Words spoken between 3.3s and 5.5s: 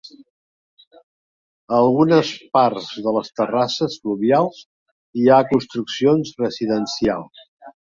terrasses fluvials hi ha